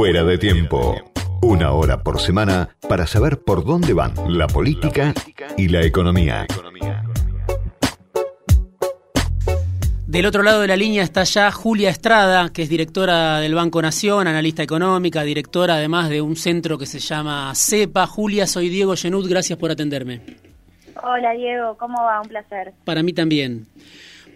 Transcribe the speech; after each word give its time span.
Fuera 0.00 0.24
de 0.24 0.38
tiempo. 0.38 0.96
Una 1.42 1.72
hora 1.72 2.02
por 2.02 2.20
semana 2.20 2.70
para 2.88 3.06
saber 3.06 3.42
por 3.44 3.66
dónde 3.66 3.92
van 3.92 4.14
la 4.28 4.46
política 4.46 5.12
y 5.58 5.68
la 5.68 5.82
economía. 5.82 6.46
Del 10.06 10.24
otro 10.24 10.42
lado 10.42 10.62
de 10.62 10.68
la 10.68 10.76
línea 10.78 11.02
está 11.02 11.24
ya 11.24 11.50
Julia 11.50 11.90
Estrada, 11.90 12.48
que 12.48 12.62
es 12.62 12.70
directora 12.70 13.40
del 13.40 13.54
Banco 13.54 13.82
Nación, 13.82 14.26
analista 14.26 14.62
económica, 14.62 15.22
directora 15.22 15.74
además 15.74 16.08
de 16.08 16.22
un 16.22 16.34
centro 16.34 16.78
que 16.78 16.86
se 16.86 16.98
llama 16.98 17.52
CEPA. 17.54 18.06
Julia, 18.06 18.46
soy 18.46 18.70
Diego 18.70 18.96
Genut, 18.96 19.26
gracias 19.28 19.58
por 19.58 19.70
atenderme. 19.70 20.22
Hola 21.02 21.32
Diego, 21.32 21.76
¿cómo 21.76 22.02
va? 22.02 22.22
Un 22.22 22.28
placer. 22.28 22.72
Para 22.86 23.02
mí 23.02 23.12
también. 23.12 23.66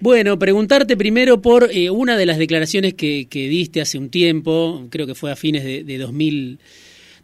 Bueno, 0.01 0.39
preguntarte 0.39 0.97
primero 0.97 1.41
por 1.41 1.71
eh, 1.73 1.91
una 1.91 2.17
de 2.17 2.27
las 2.27 2.39
declaraciones 2.39 2.95
que, 2.95 3.27
diste 3.31 3.81
hace 3.81 3.99
un 3.99 4.11
tiempo, 4.11 4.87
creo 4.91 5.07
que 5.07 5.15
fue 5.15 5.33
a 5.33 5.37
fines 5.37 5.65
de, 5.65 5.85
de, 5.85 5.99
2000, 5.99 6.59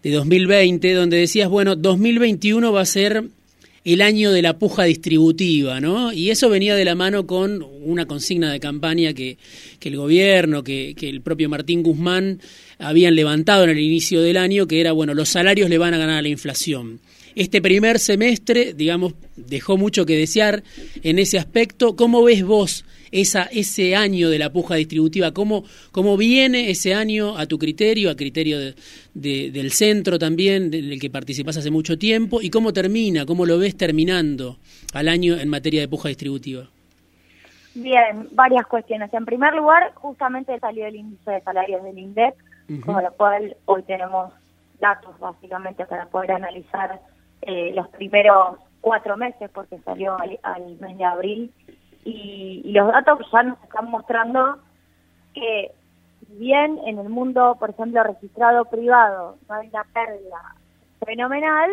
de 0.02 0.10
2020, 0.10 0.94
donde 0.94 1.18
decías, 1.18 1.48
bueno, 1.48 1.76
2021 1.76 2.72
va 2.72 2.80
a 2.80 2.86
ser 2.86 3.24
el 3.84 4.02
año 4.02 4.30
de 4.30 4.42
la 4.42 4.58
puja 4.58 4.84
distributiva, 4.84 5.80
¿no? 5.80 6.12
Y 6.12 6.30
eso 6.30 6.50
venía 6.50 6.74
de 6.74 6.84
la 6.84 6.94
mano 6.94 7.26
con 7.26 7.62
una 7.82 8.06
consigna 8.06 8.52
de 8.52 8.60
campaña 8.60 9.14
que, 9.14 9.38
que 9.78 9.88
el 9.88 9.96
gobierno, 9.96 10.62
que, 10.62 10.94
que, 10.96 11.08
el 11.08 11.22
propio 11.22 11.48
Martín 11.48 11.82
Guzmán 11.82 12.40
habían 12.78 13.14
levantado 13.14 13.64
en 13.64 13.70
el 13.70 13.78
inicio 13.78 14.20
del 14.20 14.36
año, 14.36 14.66
que 14.66 14.80
era, 14.80 14.92
bueno, 14.92 15.14
los 15.14 15.30
salarios 15.30 15.70
le 15.70 15.78
van 15.78 15.94
a 15.94 15.98
ganar 15.98 16.18
a 16.18 16.22
la 16.22 16.28
inflación. 16.28 17.00
Este 17.34 17.62
primer 17.62 17.98
semestre, 17.98 18.74
digamos, 18.74 19.14
dejó 19.36 19.76
mucho 19.76 20.04
que 20.04 20.16
desear 20.16 20.62
en 21.02 21.18
ese 21.18 21.38
aspecto. 21.38 21.96
¿Cómo 21.96 22.24
ves 22.24 22.44
vos 22.44 22.84
esa, 23.12 23.44
ese 23.44 23.94
año 23.96 24.30
de 24.30 24.38
la 24.38 24.52
puja 24.52 24.74
distributiva? 24.74 25.32
¿Cómo, 25.32 25.64
¿Cómo 25.92 26.16
viene 26.16 26.70
ese 26.70 26.94
año 26.94 27.36
a 27.36 27.46
tu 27.46 27.58
criterio, 27.58 28.10
a 28.10 28.16
criterio 28.16 28.58
de, 28.58 28.74
del 29.50 29.70
centro 29.70 30.18
también, 30.18 30.70
del 30.70 30.98
que 31.00 31.10
participas 31.10 31.56
hace 31.56 31.70
mucho 31.70 31.98
tiempo? 31.98 32.42
¿Y 32.42 32.50
cómo 32.50 32.72
termina? 32.72 33.26
¿Cómo 33.26 33.46
lo 33.46 33.58
ves 33.58 33.76
terminando 33.76 34.58
al 34.92 35.08
año 35.08 35.38
en 35.38 35.48
materia 35.48 35.80
de 35.80 35.88
puja 35.88 36.08
distributiva? 36.08 36.68
Bien, 37.74 38.28
varias 38.32 38.66
cuestiones. 38.66 39.12
En 39.14 39.24
primer 39.24 39.54
lugar, 39.54 39.92
justamente 39.94 40.58
salió 40.58 40.86
el 40.86 40.96
índice 40.96 41.30
de 41.30 41.40
salarios 41.42 41.82
del 41.84 41.98
INDEC, 41.98 42.34
con 42.84 43.02
lo 43.02 43.12
cual 43.14 43.56
hoy 43.66 43.82
tenemos 43.82 44.32
datos 44.80 45.18
básicamente 45.18 45.84
para 45.86 46.06
poder 46.06 46.32
analizar 46.32 47.00
eh, 47.42 47.72
los 47.74 47.88
primeros 47.88 48.58
cuatro 48.80 49.16
meses, 49.16 49.50
porque 49.52 49.78
salió 49.80 50.16
al, 50.18 50.76
mes 50.80 50.98
de 50.98 51.04
abril, 51.04 51.52
y, 52.04 52.62
los 52.72 52.88
datos 52.92 53.18
ya 53.32 53.42
nos 53.42 53.62
están 53.62 53.90
mostrando 53.90 54.58
que 55.34 55.72
bien 56.28 56.78
en 56.86 56.98
el 56.98 57.08
mundo, 57.08 57.56
por 57.58 57.70
ejemplo, 57.70 58.02
registrado 58.02 58.64
privado, 58.64 59.36
no 59.48 59.54
hay 59.54 59.68
una 59.68 59.84
pérdida 59.84 60.56
fenomenal, 61.04 61.70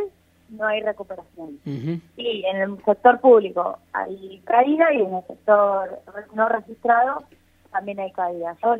no 0.50 0.66
hay 0.66 0.82
recuperación. 0.82 1.60
Y 1.66 2.46
en 2.46 2.58
el 2.58 2.84
sector 2.84 3.20
público 3.20 3.80
hay 3.94 4.42
caída 4.46 4.94
y 4.94 5.02
en 5.02 5.16
el 5.16 5.24
sector 5.28 6.00
no 6.34 6.50
registrado 6.50 7.24
también 7.72 8.00
hay 8.00 8.12
caída. 8.12 8.56
Yo 8.64 8.76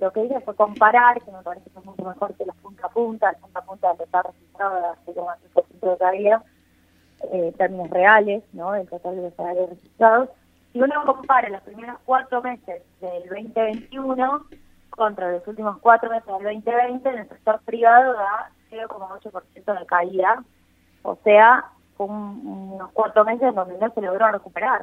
lo 0.00 0.12
que 0.12 0.24
hice 0.24 0.40
fue 0.40 0.54
comparar, 0.54 1.20
que 1.22 1.30
me 1.30 1.42
parece 1.42 1.70
que 1.70 1.78
es 1.78 1.84
mucho 1.84 2.04
mejor 2.04 2.34
que 2.34 2.44
los 2.44 2.56
punta 2.56 2.86
a 2.86 2.90
punta, 2.90 3.30
el 3.30 3.36
punta 3.36 3.58
a 3.58 3.64
punta 3.64 3.94
que 3.96 4.04
está 4.04 4.22
registrado 4.22 4.76
de 4.76 5.14
6,3% 5.14 5.65
de 5.92 5.98
caída, 5.98 6.42
eh, 7.32 7.52
términos 7.56 7.90
reales, 7.90 8.42
¿no? 8.52 8.74
El 8.74 8.88
total 8.88 9.16
de 9.16 9.22
los 9.22 9.34
salarios 9.34 9.70
registrados. 9.70 10.28
Si 10.72 10.80
uno 10.80 10.94
compara 11.04 11.48
los 11.48 11.62
primeros 11.62 11.96
cuatro 12.04 12.42
meses 12.42 12.82
del 13.00 13.22
2021 13.28 14.44
contra 14.90 15.32
los 15.32 15.46
últimos 15.46 15.78
cuatro 15.78 16.10
meses 16.10 16.26
del 16.26 16.42
2020, 16.42 17.08
en 17.08 17.18
el 17.18 17.28
sector 17.28 17.60
privado 17.64 18.12
da 18.12 18.50
0,8% 18.70 19.78
de 19.78 19.86
caída, 19.86 20.44
o 21.02 21.16
sea, 21.24 21.64
unos 21.98 22.90
cuatro 22.92 23.24
meses 23.24 23.54
donde 23.54 23.78
no 23.78 23.90
se 23.92 24.00
logró 24.00 24.30
recuperar. 24.30 24.82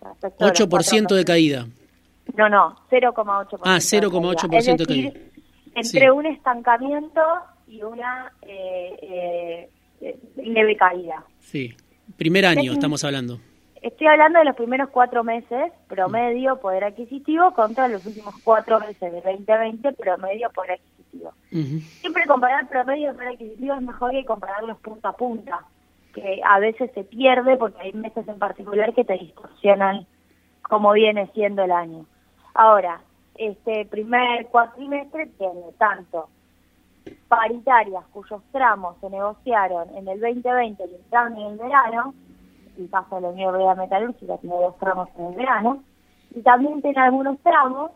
8% 0.00 1.14
de 1.14 1.24
caída. 1.24 1.66
No, 2.36 2.48
no, 2.48 2.76
0,8%. 2.90 3.60
Ah, 3.64 3.76
0,8% 3.76 4.76
de 4.76 4.86
caída. 4.86 5.12
Entre 5.74 6.10
un 6.10 6.26
estancamiento 6.26 7.20
y 7.66 7.82
una 7.82 8.32
eh, 8.42 8.96
eh, 9.02 9.70
leve 10.36 10.76
caída. 10.76 11.24
Sí, 11.40 11.74
primer 12.16 12.46
año 12.46 12.72
estamos 12.72 13.04
hablando. 13.04 13.38
Estoy 13.82 14.06
hablando 14.06 14.38
de 14.38 14.46
los 14.46 14.56
primeros 14.56 14.88
cuatro 14.88 15.24
meses, 15.24 15.70
promedio 15.88 16.58
poder 16.58 16.84
adquisitivo, 16.84 17.52
contra 17.52 17.86
los 17.86 18.06
últimos 18.06 18.34
cuatro 18.42 18.80
meses 18.80 19.12
de 19.12 19.20
2020, 19.20 19.92
promedio 19.92 20.48
poder 20.50 20.72
adquisitivo. 20.72 21.34
Siempre 22.00 22.24
comparar 22.26 22.66
promedio 22.66 23.12
poder 23.12 23.28
adquisitivo 23.28 23.74
es 23.74 23.82
mejor 23.82 24.12
que 24.12 24.24
compararlos 24.24 24.78
punta 24.78 25.10
a 25.10 25.16
punta, 25.16 25.66
que 26.14 26.40
a 26.42 26.58
veces 26.60 26.92
se 26.94 27.04
pierde 27.04 27.58
porque 27.58 27.82
hay 27.82 27.92
meses 27.92 28.26
en 28.26 28.38
particular 28.38 28.94
que 28.94 29.04
te 29.04 29.18
distorsionan 29.18 30.06
como 30.62 30.92
viene 30.92 31.30
siendo 31.34 31.62
el 31.64 31.72
año. 31.72 32.06
Ahora, 32.54 33.02
este 33.34 33.84
primer 33.84 34.46
cuatrimestre 34.46 35.26
tiene 35.26 35.72
tanto 35.76 36.30
paritarias 37.28 38.04
cuyos 38.12 38.42
tramos 38.52 38.96
se 39.00 39.10
negociaron 39.10 39.88
en 39.96 40.08
el 40.08 40.20
2020 40.20 40.84
y 40.84 40.94
entraron 40.94 41.36
en 41.36 41.46
el 41.52 41.58
verano, 41.58 42.14
el 42.78 42.90
caso 42.90 43.16
de 43.16 43.20
la 43.22 43.28
Unión 43.28 43.54
Europea 43.54 43.74
Metalúrgica 43.74 44.38
tiene 44.38 44.56
dos 44.56 44.78
tramos 44.78 45.08
en 45.18 45.26
el 45.26 45.34
verano, 45.34 45.82
y 46.34 46.42
también 46.42 46.82
tiene 46.82 47.00
algunos 47.00 47.38
tramos 47.40 47.92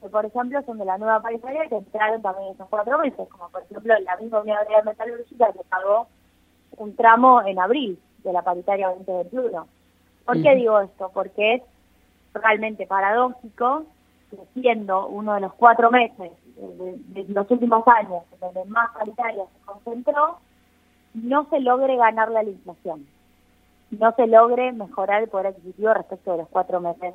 que, 0.00 0.08
por 0.08 0.24
ejemplo, 0.24 0.60
son 0.62 0.78
de 0.78 0.84
la 0.84 0.98
nueva 0.98 1.20
paritaria 1.20 1.68
que 1.68 1.76
entraron 1.76 2.20
también 2.22 2.52
esos 2.52 2.68
cuatro 2.68 2.98
meses, 2.98 3.28
como 3.28 3.48
por 3.48 3.62
ejemplo 3.62 3.94
la 4.00 4.16
misma 4.16 4.40
Unión 4.40 4.58
Europea 4.58 4.82
Metalúrgica 4.82 5.52
que 5.52 5.60
pagó 5.68 6.06
un 6.78 6.96
tramo 6.96 7.42
en 7.42 7.58
abril 7.58 7.98
de 8.24 8.32
la 8.32 8.42
paritaria 8.42 8.88
2021. 8.88 9.66
¿Por 10.24 10.42
qué 10.42 10.54
digo 10.56 10.80
esto? 10.80 11.10
Porque 11.14 11.54
es 11.54 11.62
realmente 12.34 12.86
paradójico 12.86 13.84
siendo 14.54 15.06
uno 15.06 15.34
de 15.34 15.40
los 15.40 15.54
cuatro 15.54 15.90
meses 15.90 16.32
de, 16.56 17.24
los 17.28 17.50
últimos 17.50 17.86
años 17.86 18.22
donde 18.40 18.64
más 18.66 18.90
paritaria 18.92 19.44
se 19.44 19.64
concentró, 19.64 20.38
no 21.14 21.48
se 21.50 21.60
logre 21.60 21.96
ganarle 21.96 22.38
a 22.38 22.42
la 22.42 22.50
inflación, 22.50 23.06
no 23.90 24.12
se 24.12 24.26
logre 24.26 24.72
mejorar 24.72 25.22
el 25.22 25.28
poder 25.28 25.48
adquisitivo 25.48 25.94
respecto 25.94 26.32
de 26.32 26.38
los 26.38 26.48
cuatro 26.48 26.80
meses 26.80 27.14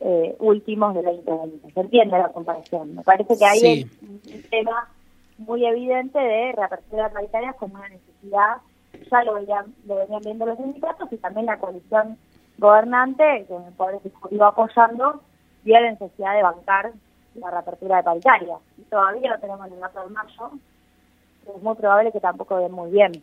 eh, 0.00 0.36
últimos 0.38 0.94
de 0.94 1.02
2020. 1.02 1.72
Se 1.72 1.80
entiende 1.80 2.18
la 2.18 2.28
comparación. 2.28 2.94
Me 2.94 3.02
parece 3.02 3.36
que 3.36 3.44
hay 3.44 3.90
un, 4.02 4.20
tema 4.50 4.88
muy 5.38 5.64
evidente 5.64 6.18
de 6.18 6.52
reapertura 6.52 7.10
paritaria 7.10 7.52
como 7.54 7.74
una 7.74 7.88
necesidad, 7.88 8.56
ya 9.10 9.22
lo 9.24 9.34
venían, 9.34 9.74
lo 9.86 9.96
venían 9.96 10.22
viendo 10.22 10.46
los 10.46 10.56
sindicatos 10.58 11.12
y 11.12 11.16
también 11.18 11.46
la 11.46 11.58
coalición 11.58 12.18
gobernante, 12.58 13.44
que 13.46 13.54
el 13.54 13.72
Poder 13.76 13.96
Ejecutivo 13.96 14.44
apoyando, 14.44 15.22
vio 15.64 15.80
la 15.80 15.90
necesidad 15.92 16.34
de 16.34 16.42
bancar 16.42 16.92
la 17.38 17.50
reapertura 17.50 17.98
de 17.98 18.02
paritaria. 18.02 18.56
Y 18.76 18.82
todavía 18.82 19.30
no 19.30 19.40
tenemos 19.40 19.70
el 19.70 19.80
dato 19.80 20.00
de 20.00 20.10
mayo, 20.10 20.50
es 21.56 21.62
muy 21.62 21.74
probable 21.76 22.12
que 22.12 22.20
tampoco 22.20 22.58
den 22.58 22.72
muy 22.72 22.90
bien. 22.90 23.22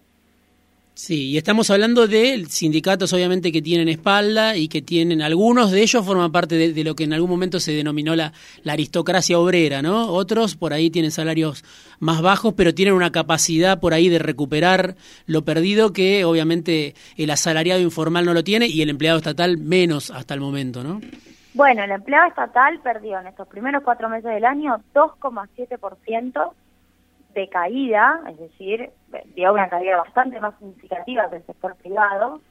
Sí, 0.95 1.31
y 1.31 1.37
estamos 1.37 1.69
hablando 1.71 2.07
de 2.07 2.45
sindicatos 2.47 3.11
obviamente 3.11 3.51
que 3.51 3.61
tienen 3.61 3.89
espalda 3.89 4.55
y 4.55 4.69
que 4.69 4.81
tienen, 4.81 5.21
algunos 5.21 5.71
de 5.71 5.81
ellos 5.81 6.05
forman 6.05 6.31
parte 6.31 6.55
de, 6.55 6.83
lo 6.85 6.95
que 6.95 7.03
en 7.03 7.11
algún 7.11 7.29
momento 7.29 7.59
se 7.59 7.73
denominó 7.73 8.15
la, 8.15 8.31
aristocracia 8.65 9.37
obrera, 9.37 9.81
¿no? 9.81 10.07
Otros 10.07 10.55
por 10.55 10.71
ahí 10.71 10.89
tienen 10.89 11.11
salarios 11.11 11.65
más 11.99 12.21
bajos, 12.21 12.53
pero 12.55 12.73
tienen 12.73 12.93
una 12.93 13.11
capacidad 13.11 13.81
por 13.81 13.93
ahí 13.93 14.07
de 14.07 14.19
recuperar 14.19 14.95
lo 15.25 15.43
perdido 15.43 15.91
que 15.91 16.23
obviamente 16.23 16.95
el 17.17 17.29
asalariado 17.29 17.81
informal 17.81 18.23
no 18.23 18.33
lo 18.33 18.45
tiene 18.45 18.67
y 18.67 18.81
el 18.81 18.89
empleado 18.89 19.17
estatal 19.17 19.57
menos 19.57 20.11
hasta 20.11 20.33
el 20.33 20.39
momento, 20.39 20.81
¿no? 20.81 21.01
Bueno, 21.55 21.85
el 21.85 21.91
empleado 21.91 22.27
estatal 22.27 22.81
perdió 22.81 23.17
en 23.17 23.27
estos 23.27 23.47
primeros 23.47 23.81
cuatro 23.81 24.09
meses 24.09 24.29
del 24.29 24.43
año 24.43 24.75
2,7% 24.93 26.51
de 27.33 27.47
caída, 27.47 28.21
es 28.29 28.37
decir, 28.37 28.89
dio 29.35 29.53
una 29.53 29.69
caída 29.69 29.95
bastante 29.95 30.37
más 30.41 30.53
significativa 30.59 31.29
que 31.29 31.37
el 31.37 31.45
sector 31.45 31.75
privado, 31.75 32.41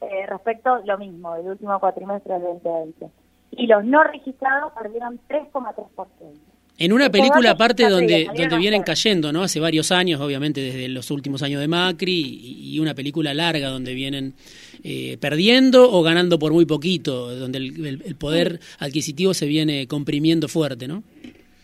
eh, 0.00 0.26
respecto 0.26 0.80
lo 0.86 0.96
mismo 0.96 1.34
del 1.34 1.48
último 1.48 1.78
cuatrimestre 1.78 2.34
del 2.34 2.42
2020. 2.42 3.10
Y 3.50 3.66
los 3.66 3.84
no 3.84 4.02
registrados 4.02 4.72
perdieron 4.72 5.20
3,3%. 5.28 6.40
En 6.78 6.92
una 6.92 7.10
película 7.10 7.50
aparte 7.50 7.86
donde, 7.86 8.30
donde 8.34 8.56
vienen 8.56 8.82
cayendo, 8.82 9.30
¿no? 9.30 9.42
Hace 9.42 9.60
varios 9.60 9.92
años, 9.92 10.20
obviamente 10.20 10.60
desde 10.60 10.88
los 10.88 11.10
últimos 11.10 11.42
años 11.42 11.60
de 11.60 11.68
Macri, 11.68 12.40
y, 12.72 12.78
una 12.78 12.94
película 12.94 13.34
larga 13.34 13.68
donde 13.68 13.92
vienen 13.94 14.34
eh, 14.82 15.18
perdiendo 15.20 15.90
o 15.90 16.02
ganando 16.02 16.38
por 16.38 16.52
muy 16.52 16.66
poquito, 16.66 17.34
donde 17.34 17.58
el, 17.58 18.16
poder 18.18 18.60
adquisitivo 18.78 19.34
se 19.34 19.46
viene 19.46 19.86
comprimiendo 19.86 20.48
fuerte, 20.48 20.88
¿no? 20.88 21.02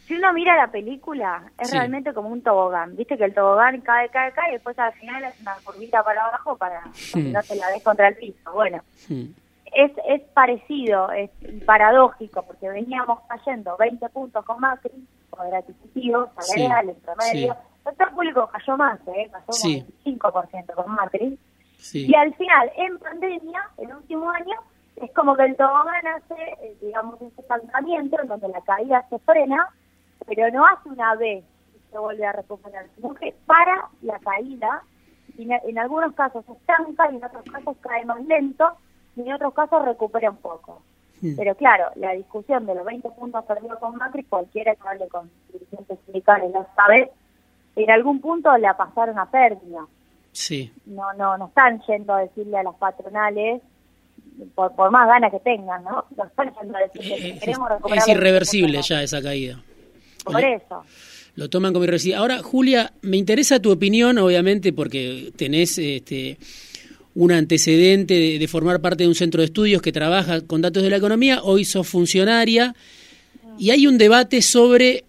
Si 0.06 0.14
uno 0.14 0.32
mira 0.34 0.56
la 0.56 0.70
película, 0.70 1.50
es 1.58 1.70
realmente 1.70 2.12
como 2.12 2.28
un 2.28 2.42
tobogán. 2.42 2.94
Viste 2.94 3.16
que 3.16 3.24
el 3.24 3.32
tobogán 3.32 3.80
cae, 3.80 4.10
cae, 4.10 4.32
cae, 4.32 4.50
y 4.50 4.52
después 4.54 4.78
al 4.78 4.92
final 4.92 5.24
es 5.24 5.40
una 5.40 5.54
curvita 5.64 6.02
para 6.02 6.26
abajo 6.26 6.56
para 6.58 6.82
que 7.12 7.20
hmm. 7.20 7.32
no 7.32 7.42
te 7.42 7.56
la 7.56 7.68
des 7.70 7.82
contra 7.82 8.08
el 8.08 8.16
piso. 8.16 8.52
Bueno, 8.52 8.82
hmm 9.08 9.24
es, 9.74 9.92
es 10.08 10.22
parecido, 10.32 11.10
es 11.10 11.30
paradójico, 11.66 12.42
porque 12.42 12.68
veníamos 12.68 13.20
cayendo 13.28 13.76
20 13.76 14.08
puntos 14.10 14.44
con 14.44 14.60
Macri, 14.60 14.92
poder 15.30 15.56
adquisitivo, 15.56 16.30
salarial, 16.38 16.90
en 16.90 16.96
promedio. 16.96 17.56
El 17.84 17.90
sector 17.90 18.14
público 18.14 18.48
cayó 18.52 18.76
más, 18.76 19.00
¿eh? 19.08 19.28
cayó 19.30 19.52
sí. 19.52 19.84
un 20.04 20.18
5% 20.18 20.74
con 20.74 20.94
Macri. 20.94 21.38
Y 21.92 22.14
al 22.14 22.34
final, 22.34 22.70
en 22.76 22.98
pandemia, 22.98 23.70
el 23.78 23.94
último 23.94 24.30
año, 24.30 24.56
es 24.96 25.10
como 25.12 25.36
que 25.36 25.44
el 25.44 25.56
tobogán 25.56 26.06
hace, 26.06 26.34
eh, 26.62 26.76
digamos, 26.80 27.20
ese 27.20 27.40
estancamiento 27.40 28.20
en 28.20 28.28
donde 28.28 28.48
la 28.48 28.60
caída 28.62 29.06
se 29.10 29.18
frena, 29.20 29.68
pero 30.26 30.50
no 30.50 30.64
hace 30.66 30.88
una 30.88 31.14
vez 31.16 31.44
y 31.74 31.90
se 31.90 31.98
vuelve 31.98 32.26
a 32.26 32.32
recuperar, 32.32 32.86
sino 32.96 33.14
que 33.14 33.34
para 33.46 33.88
la 34.02 34.18
caída, 34.20 34.82
y 35.36 35.50
en 35.50 35.78
algunos 35.78 36.14
casos 36.14 36.44
se 36.46 36.52
estanca 36.52 37.10
y 37.10 37.16
en 37.16 37.24
otros 37.24 37.44
casos 37.44 37.76
cae 37.80 38.04
más 38.04 38.24
lento, 38.24 38.70
y 39.16 39.22
en 39.22 39.32
otros 39.32 39.52
casos 39.52 39.84
recupera 39.84 40.30
un 40.30 40.36
poco. 40.36 40.82
Pero 41.36 41.54
claro, 41.54 41.86
la 41.94 42.12
discusión 42.12 42.66
de 42.66 42.74
los 42.74 42.84
20 42.84 43.08
puntos 43.10 43.44
perdidos 43.46 43.78
con 43.78 43.96
Macri, 43.96 44.24
cualquiera 44.24 44.74
que 44.74 44.88
hable 44.88 45.08
con 45.08 45.30
dirigentes 45.52 45.98
sindicales 46.04 46.52
lo 46.52 46.66
sabe, 46.76 47.10
en 47.76 47.90
algún 47.90 48.20
punto 48.20 48.56
la 48.58 48.76
pasaron 48.76 49.18
a 49.18 49.30
pérdida. 49.30 49.86
Sí. 50.34 50.70
No, 50.84 51.12
no, 51.14 51.38
no 51.38 51.46
están 51.46 51.80
yendo 51.86 52.12
a 52.12 52.20
decirle 52.20 52.58
a 52.58 52.64
las 52.64 52.74
patronales, 52.74 53.62
por, 54.54 54.74
por 54.74 54.90
más 54.90 55.06
ganas 55.06 55.30
que 55.30 55.38
tengan, 55.40 55.82
¿no? 55.84 56.04
No 56.16 56.24
están 56.24 56.52
yendo 56.60 56.76
a 56.76 56.80
decirle 56.80 57.16
que 57.16 57.38
queremos 57.38 57.68
recuperar. 57.68 57.98
Es 57.98 58.08
irreversible 58.08 58.82
ya 58.82 59.02
esa 59.02 59.22
caída. 59.22 59.62
Por 60.24 60.44
eso. 60.44 60.82
Lo 61.36 61.48
toman 61.48 61.72
como 61.72 61.84
irreversible. 61.84 62.16
Ahora, 62.16 62.42
Julia, 62.42 62.92
me 63.02 63.16
interesa 63.16 63.60
tu 63.60 63.70
opinión, 63.70 64.18
obviamente, 64.18 64.72
porque 64.72 65.32
tenés 65.36 65.78
este, 65.78 66.36
un 67.14 67.30
antecedente 67.30 68.38
de, 68.38 68.48
formar 68.48 68.80
parte 68.80 69.04
de 69.04 69.08
un 69.08 69.14
centro 69.14 69.40
de 69.40 69.46
estudios 69.46 69.82
que 69.82 69.92
trabaja 69.92 70.40
con 70.40 70.62
datos 70.62 70.82
de 70.82 70.90
la 70.90 70.96
economía, 70.96 71.42
hoy 71.42 71.64
sos 71.64 71.88
funcionaria, 71.88 72.74
y 73.56 73.70
hay 73.70 73.86
un 73.86 73.98
debate 73.98 74.42
sobre 74.42 75.04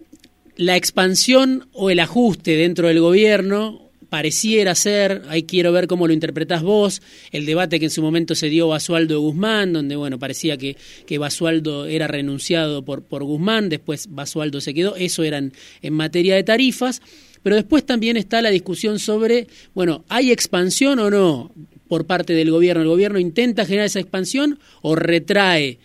la 0.56 0.75
expansión 0.75 1.68
o 1.74 1.89
el 1.89 2.00
ajuste 2.00 2.56
dentro 2.56 2.88
del 2.88 3.00
gobierno, 3.00 3.85
pareciera 4.10 4.75
ser, 4.75 5.24
ahí 5.30 5.44
quiero 5.44 5.72
ver 5.72 5.88
cómo 5.88 6.07
lo 6.07 6.13
interpretás 6.13 6.63
vos, 6.63 7.02
el 7.31 7.46
debate 7.46 7.80
que 7.80 7.86
en 7.86 7.92
su 7.92 8.02
momento 8.02 8.36
se 8.36 8.50
dio 8.50 8.68
Basualdo 8.68 9.19
Guzmán, 9.19 9.74
donde 9.74 9.96
bueno, 9.96 10.19
parecía 10.19 10.57
que, 10.57 10.78
que 11.06 11.18
Basualdo 11.18 11.86
era 11.86 12.07
renunciado 12.07 12.84
por, 12.84 13.04
por 13.04 13.24
Guzmán, 13.24 13.69
después 13.69 14.07
Basualdo 14.10 14.62
se 14.62 14.74
quedó, 14.74 14.96
eso 14.96 15.24
eran 15.24 15.54
en 15.81 15.94
materia 15.94 16.36
de 16.36 16.44
tarifas, 16.44 17.02
pero 17.44 17.56
después 17.56 17.86
también 17.86 18.18
está 18.18 18.42
la 18.42 18.50
discusión 18.50 18.98
sobre, 18.98 19.48
bueno, 19.74 20.04
¿hay 20.10 20.31
expansión 20.31 21.00
o 21.00 21.10
no 21.12 21.51
por 21.88 22.08
parte 22.08 22.34
del 22.34 22.50
gobierno? 22.50 22.81
¿El 22.81 22.90
gobierno 22.90 23.19
intenta 23.19 23.66
generar 23.66 23.86
esa 23.86 24.00
expansión 24.00 24.60
o 24.81 24.96
retrae 24.96 25.78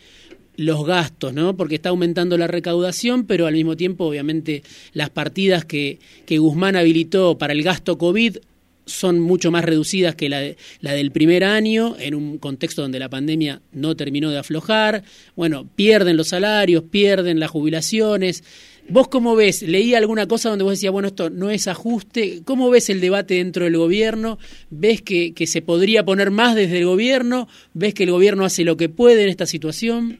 los 0.60 0.84
gastos, 0.84 1.32
¿no? 1.32 1.56
Porque 1.56 1.76
está 1.76 1.88
aumentando 1.88 2.36
la 2.36 2.46
recaudación, 2.46 3.24
pero 3.24 3.46
al 3.46 3.54
mismo 3.54 3.78
tiempo, 3.78 4.04
obviamente, 4.04 4.62
las 4.92 5.08
partidas 5.08 5.64
que, 5.64 5.98
que 6.26 6.36
Guzmán 6.36 6.76
habilitó 6.76 7.38
para 7.38 7.54
el 7.54 7.62
gasto 7.62 7.96
COVID 7.96 8.36
son 8.84 9.20
mucho 9.20 9.50
más 9.50 9.64
reducidas 9.64 10.16
que 10.16 10.28
la, 10.28 10.42
la 10.80 10.92
del 10.92 11.12
primer 11.12 11.44
año, 11.44 11.96
en 11.98 12.14
un 12.14 12.36
contexto 12.36 12.82
donde 12.82 12.98
la 12.98 13.08
pandemia 13.08 13.62
no 13.72 13.96
terminó 13.96 14.28
de 14.28 14.36
aflojar. 14.36 15.02
Bueno, 15.34 15.66
pierden 15.76 16.18
los 16.18 16.28
salarios, 16.28 16.84
pierden 16.90 17.40
las 17.40 17.50
jubilaciones. 17.50 18.44
¿Vos 18.86 19.08
cómo 19.08 19.36
ves? 19.36 19.62
Leí 19.62 19.94
alguna 19.94 20.26
cosa 20.26 20.50
donde 20.50 20.64
vos 20.64 20.72
decías, 20.72 20.92
bueno, 20.92 21.08
esto 21.08 21.30
no 21.30 21.48
es 21.48 21.68
ajuste. 21.68 22.42
¿Cómo 22.44 22.68
ves 22.68 22.90
el 22.90 23.00
debate 23.00 23.34
dentro 23.34 23.64
del 23.64 23.78
gobierno? 23.78 24.38
¿Ves 24.68 25.00
que, 25.00 25.32
que 25.32 25.46
se 25.46 25.62
podría 25.62 26.04
poner 26.04 26.30
más 26.30 26.54
desde 26.54 26.80
el 26.80 26.84
gobierno? 26.84 27.48
¿Ves 27.72 27.94
que 27.94 28.02
el 28.02 28.10
gobierno 28.10 28.44
hace 28.44 28.64
lo 28.64 28.76
que 28.76 28.90
puede 28.90 29.22
en 29.22 29.30
esta 29.30 29.46
situación? 29.46 30.18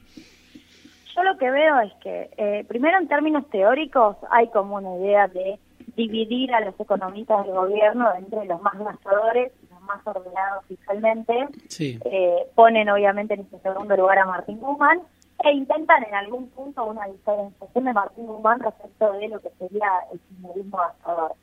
Yo 1.21 1.31
lo 1.31 1.37
que 1.37 1.51
veo 1.51 1.79
es 1.81 1.93
que, 2.01 2.29
eh, 2.37 2.65
primero 2.67 2.97
en 2.97 3.07
términos 3.07 3.47
teóricos, 3.49 4.17
hay 4.31 4.47
como 4.47 4.77
una 4.77 4.95
idea 4.97 5.27
de 5.27 5.59
dividir 5.95 6.53
a 6.53 6.61
los 6.61 6.79
economistas 6.79 7.45
del 7.45 7.53
gobierno 7.53 8.11
entre 8.15 8.45
los 8.45 8.61
más 8.61 8.77
gastadores 8.79 9.51
y 9.61 9.73
los 9.73 9.81
más 9.81 9.99
ordenados 10.05 10.65
fiscalmente. 10.67 11.47
Eh, 11.79 12.47
ponen 12.55 12.89
obviamente 12.89 13.35
en 13.35 13.41
este 13.41 13.59
segundo 13.59 13.95
lugar 13.95 14.17
a 14.19 14.25
Martín 14.25 14.59
Guzmán 14.59 15.01
e 15.43 15.51
intentan 15.51 16.03
en 16.03 16.15
algún 16.15 16.49
punto 16.49 16.85
una 16.85 17.05
diferenciación 17.05 17.85
de 17.85 17.93
Martín 17.93 18.25
Guzmán 18.25 18.59
respecto 18.59 19.11
de 19.13 19.27
lo 19.27 19.39
que 19.41 19.49
sería 19.59 19.89
el 20.11 20.19
kirchnerismo 20.19 20.77
gastador. 20.77 21.33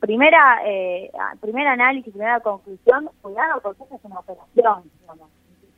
primera, 0.00 0.60
eh, 0.64 1.10
primer 1.40 1.66
análisis, 1.66 2.12
primera 2.12 2.40
conclusión, 2.40 3.10
cuidado 3.20 3.60
porque 3.60 3.82
esa 3.84 3.96
es 3.96 4.04
una 4.04 4.20
operación, 4.20 4.90
digamos, 5.00 5.28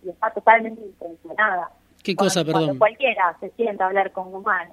y 0.04 0.10
está 0.10 0.30
totalmente 0.30 0.82
intencionada. 0.82 1.70
¿Qué 2.02 2.16
cosa, 2.16 2.44
perdón? 2.44 2.78
cualquiera 2.78 3.36
se 3.40 3.50
sienta 3.50 3.84
a 3.84 3.88
hablar 3.88 4.12
con 4.12 4.30
Guzmán 4.30 4.70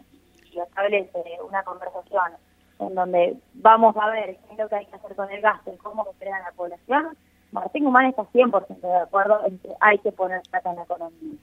y 0.51 0.59
establece 0.59 1.23
una 1.47 1.63
conversación 1.63 2.33
en 2.79 2.95
donde 2.95 3.37
vamos 3.55 3.95
a 3.97 4.09
ver 4.09 4.37
qué 4.37 4.53
es 4.53 4.57
lo 4.59 4.69
que 4.69 4.75
hay 4.75 4.85
que 4.85 4.95
hacer 4.95 5.15
con 5.15 5.29
el 5.31 5.41
gasto 5.41 5.73
y 5.73 5.77
cómo 5.77 6.05
crea 6.19 6.39
la 6.39 6.51
población, 6.51 7.17
Martín 7.51 7.85
Guzmán 7.85 8.07
está 8.07 8.23
100% 8.23 8.79
de 8.79 8.97
acuerdo 8.97 9.41
en 9.45 9.57
que 9.59 9.69
hay 9.79 9.97
que 9.99 10.11
poner 10.11 10.41
plata 10.49 10.69
en 10.69 10.75
la 10.77 10.83
economía. 10.83 11.37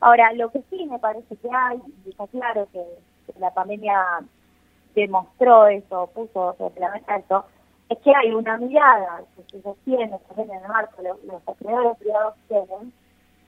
Ahora, 0.00 0.32
lo 0.32 0.50
que 0.50 0.62
sí 0.70 0.86
me 0.86 0.98
parece 0.98 1.36
que 1.36 1.48
hay, 1.52 1.80
y 2.04 2.10
está 2.10 2.26
claro 2.28 2.66
que, 2.72 2.82
la 3.38 3.52
pandemia 3.54 4.20
demostró 4.94 5.68
eso, 5.68 6.10
puso 6.12 6.56
sobre 6.58 6.80
la 6.80 6.90
mesa 6.90 7.16
eso, 7.16 7.44
es 7.88 7.98
que 7.98 8.12
hay 8.14 8.32
una 8.32 8.56
mirada 8.58 9.22
que 9.36 9.42
se 9.44 9.62
sostiene 9.62 10.18
también 10.26 10.50
en 10.50 10.62
el 10.64 10.68
marco, 10.68 11.00
los, 11.02 11.22
los 11.24 11.46
acreedores 11.46 11.96
privados 11.98 12.34
tienen, 12.48 12.92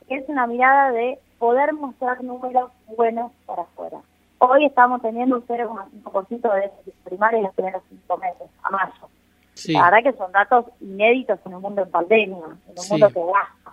que 0.06 0.16
es 0.16 0.28
una 0.28 0.46
mirada 0.46 0.92
de 0.92 1.18
poder 1.42 1.72
mostrar 1.72 2.22
números 2.22 2.70
buenos 2.96 3.32
para 3.46 3.62
afuera. 3.62 3.98
Hoy 4.38 4.64
estamos 4.64 5.02
teniendo 5.02 5.38
un 5.38 5.42
0,5% 5.44 6.54
de 6.54 6.60
déficit 6.60 6.94
primario 7.02 7.38
en 7.38 7.44
los 7.46 7.54
primeros 7.54 7.82
cinco 7.88 8.16
meses, 8.18 8.48
a 8.62 8.70
mayo. 8.70 9.08
La 9.70 9.90
verdad 9.90 10.12
que 10.12 10.16
son 10.16 10.30
datos 10.30 10.66
inéditos 10.80 11.40
en 11.44 11.54
un 11.54 11.62
mundo 11.62 11.82
en 11.82 11.90
pandemia, 11.90 12.36
en 12.36 12.78
un 12.78 12.88
mundo 12.88 13.08
que 13.08 13.20
gasta. 13.24 13.72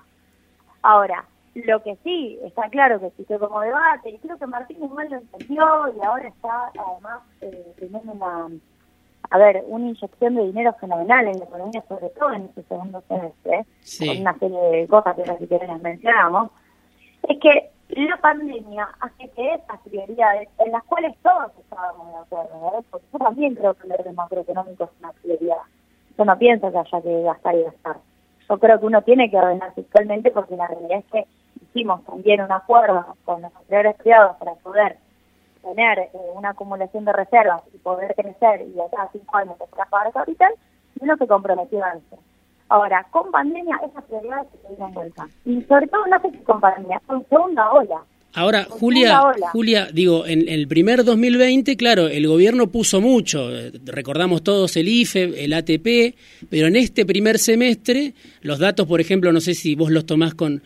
Ahora, 0.81 1.25
lo 1.53 1.83
que 1.83 1.95
sí 2.03 2.39
está 2.43 2.67
claro 2.69 2.99
que 2.99 3.05
existe 3.05 3.37
como 3.37 3.61
debate, 3.61 4.09
y 4.09 4.17
creo 4.17 4.39
que 4.39 4.47
Martín 4.47 4.79
Guzmán 4.79 5.11
lo 5.11 5.17
entendió 5.17 5.63
y 5.95 6.03
ahora 6.03 6.27
está 6.27 6.71
además 6.75 7.21
eh, 7.41 7.71
teniendo 7.77 8.13
una, 8.13 8.47
a 9.29 9.37
ver, 9.37 9.63
una 9.67 9.89
inyección 9.89 10.33
de 10.33 10.45
dinero 10.47 10.73
fenomenal 10.81 11.27
en 11.27 11.37
la 11.37 11.45
economía, 11.45 11.83
sobre 11.87 12.09
todo 12.09 12.33
en 12.33 12.45
este 12.45 12.63
segundo 12.63 13.03
semestre, 13.07 13.63
con 13.99 14.21
una 14.21 14.39
serie 14.39 14.59
de 14.59 14.87
cosas 14.87 15.15
que 15.15 15.37
si 15.37 15.45
quieren 15.45 15.67
las 15.67 15.81
mencionamos, 15.83 16.49
es 17.29 17.39
que 17.39 17.69
la 17.89 18.17
pandemia 18.17 18.89
hace 18.99 19.29
que 19.29 19.53
esas 19.53 19.79
prioridades, 19.81 20.49
en 20.57 20.71
las 20.71 20.83
cuales 20.83 21.15
todos 21.21 21.51
estábamos 21.59 22.07
de 22.11 22.17
acuerdo, 22.17 22.83
porque 22.89 23.07
yo 23.13 23.19
también 23.19 23.55
creo 23.55 23.73
que 23.75 23.87
el 23.87 23.93
orden 23.93 24.15
macroeconómico 24.15 24.83
es 24.85 24.89
una 24.99 25.11
prioridad. 25.13 25.61
Yo 26.17 26.25
no 26.25 26.37
pienso 26.37 26.71
que 26.71 26.77
haya 26.77 27.01
que 27.01 27.21
gastar 27.21 27.55
y 27.55 27.63
gastar. 27.63 27.97
Yo 28.49 28.57
creo 28.57 28.79
que 28.79 28.85
uno 28.85 29.01
tiene 29.03 29.29
que 29.29 29.37
ordenar 29.37 29.73
fiscalmente 29.75 30.31
porque 30.31 30.55
la 30.55 30.67
realidad 30.67 30.99
es 30.99 31.05
que 31.05 31.27
hicimos 31.61 32.03
también 32.05 32.41
un 32.41 32.51
acuerdo 32.51 33.15
con 33.25 33.43
los 33.43 33.55
acreedores 33.55 33.95
privados 33.97 34.37
para 34.37 34.55
poder 34.55 34.97
tener 35.61 35.99
eh, 35.99 36.11
una 36.33 36.49
acumulación 36.49 37.05
de 37.05 37.13
reservas 37.13 37.61
y 37.73 37.77
poder 37.77 38.15
crecer 38.15 38.67
y 38.67 38.79
acá 38.79 39.03
a 39.03 39.11
cinco 39.11 39.37
años 39.37 39.55
pagar 39.89 40.11
capital, 40.11 40.53
y 40.99 41.03
uno 41.03 41.15
se 41.17 41.27
comprometió 41.27 41.83
a 41.83 41.91
eso. 41.91 42.17
Ahora, 42.69 43.03
con 43.09 43.31
pandemia 43.31 43.79
esas 43.83 44.03
prioridades 44.05 44.47
se 44.51 44.67
dieron 44.69 44.93
vuelta. 44.93 45.27
Y 45.43 45.61
sobre 45.63 45.87
todo 45.87 46.05
no 46.05 46.19
sé 46.21 46.31
si 46.31 46.37
con 46.43 46.59
pandemia, 46.59 47.01
con 47.07 47.27
segunda 47.27 47.71
ola. 47.71 48.01
Ahora, 48.33 48.67
Julia, 48.69 49.21
Julia, 49.51 49.87
digo, 49.91 50.25
en 50.27 50.47
el 50.47 50.67
primer 50.67 51.03
2020, 51.03 51.75
claro, 51.75 52.07
el 52.07 52.27
gobierno 52.27 52.67
puso 52.67 53.01
mucho, 53.01 53.49
recordamos 53.85 54.43
todos 54.43 54.77
el 54.77 54.87
IFE, 54.87 55.43
el 55.43 55.53
ATP, 55.53 56.15
pero 56.47 56.67
en 56.67 56.75
este 56.75 57.07
primer 57.07 57.39
semestre, 57.39 58.13
los 58.41 58.59
datos, 58.59 58.85
por 58.87 59.01
ejemplo, 59.01 59.31
no 59.31 59.41
sé 59.41 59.55
si 59.55 59.73
vos 59.73 59.89
los 59.89 60.05
tomás 60.05 60.35
con, 60.35 60.61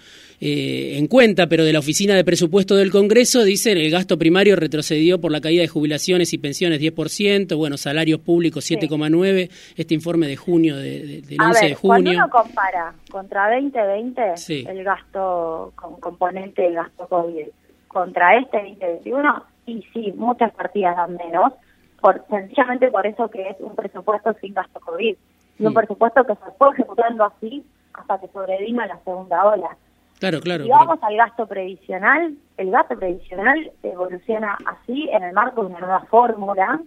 eh, 0.46 0.98
en 0.98 1.08
cuenta, 1.08 1.48
pero 1.48 1.64
de 1.64 1.72
la 1.72 1.80
Oficina 1.80 2.16
de 2.16 2.26
Presupuesto 2.26 2.76
del 2.76 2.92
Congreso 2.92 3.46
dicen 3.46 3.78
el 3.78 3.90
gasto 3.90 4.18
primario 4.18 4.58
retrocedió 4.58 5.22
por 5.22 5.32
la 5.32 5.40
caída 5.40 5.62
de 5.62 5.70
jubilaciones 5.70 6.34
y 6.34 6.38
pensiones 6.38 6.82
10%, 6.82 7.56
bueno, 7.56 7.78
salarios 7.78 8.20
públicos 8.20 8.70
7,9%, 8.70 9.50
este 9.78 9.94
informe 9.94 10.28
de 10.28 10.36
junio, 10.36 10.76
de, 10.76 11.22
del 11.22 11.42
11 11.42 11.66
de 11.66 11.76
junio. 11.76 11.80
Cuando 11.82 12.12
uno 12.12 12.30
compara 12.30 12.94
contra 13.10 13.56
2020 13.56 14.22
el 14.70 14.84
gasto 14.84 15.72
con 15.76 15.98
componente 16.02 16.64
del 16.64 16.74
gasto 16.74 17.08
COVID 17.08 17.46
contra 17.94 18.36
este 18.38 18.58
2021, 18.58 19.44
y 19.66 19.82
sí, 19.94 20.14
muchas 20.18 20.52
partidas 20.52 20.98
dan 20.98 21.16
menos, 21.16 21.54
por, 22.02 22.26
sencillamente 22.30 22.92
por 22.92 23.08
eso 23.08 23.30
que 23.30 23.48
es 23.50 23.56
un 23.60 23.76
presupuesto 23.76 24.34
sin 24.42 24.54
gasto 24.54 24.80
COVID, 24.82 25.16
y 25.60 25.66
un 25.66 25.72
mm. 25.72 25.76
presupuesto 25.76 26.24
que 26.26 26.36
se 26.36 26.52
fue 26.58 26.72
ejecutando 26.72 27.24
así 27.24 27.66
hasta 27.94 28.20
que 28.20 28.28
sobrevino 28.28 28.86
la 28.86 28.98
segunda 29.06 29.46
ola. 29.46 29.78
Claro, 30.20 30.40
claro. 30.40 30.64
Si 30.64 30.70
vamos 30.70 31.00
al 31.02 31.18
gasto 31.18 31.48
previsional, 31.48 32.36
el 32.58 32.72
gasto 32.72 32.98
previsional 32.98 33.72
evoluciona 33.84 34.58
así 34.66 35.10
en 35.12 35.24
el 35.24 35.34
marco 35.34 35.62
de 35.62 35.68
una 35.68 35.80
nueva 35.80 36.00
fórmula 36.10 36.80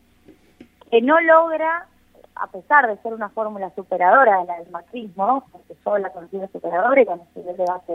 que 0.91 1.03
no 1.03 1.21
logra, 1.21 1.87
a 2.35 2.47
pesar 2.49 2.87
de 2.87 2.97
ser 3.03 3.13
una 3.13 3.29
fórmula 3.31 3.71
superadora 3.75 4.41
de 4.41 4.47
la 4.47 4.59
del 4.59 4.71
macrismo, 4.71 5.45
porque 5.53 5.75
solo 5.83 5.99
la 5.99 6.11
considero 6.11 6.49
superadora 6.53 7.01
y 7.01 7.05
cuando 7.05 7.27
se 7.35 7.41
el 7.41 7.57
debate 7.57 7.93